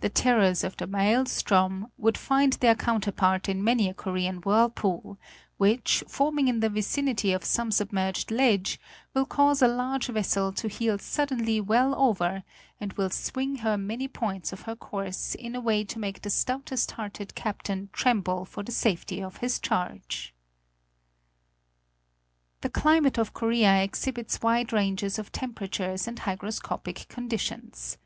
[0.00, 5.16] The terrors of the Maelstrom would find their counterpart in many a Korean whirlpool,
[5.56, 8.78] which, forming in the vicinity of some submerged ledge,
[9.14, 12.42] will cause a large vessel to heel suddenly well over,
[12.78, 16.28] and will swing her many points off her course in a way to make the
[16.28, 20.34] stoutest hearted captain tremble for the safety of his charge.
[22.60, 27.96] The climate of Korea exhibits wide ranges of temperatures and hygroscopic conditions.